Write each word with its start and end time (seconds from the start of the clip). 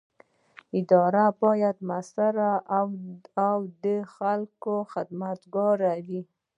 اداره 0.79 1.25
باید 1.43 1.77
مؤثره 1.87 2.51
او 3.47 3.57
د 3.83 3.85
خلکو 4.15 4.73
خدمتګاره 4.93 5.93
وي. 6.07 6.21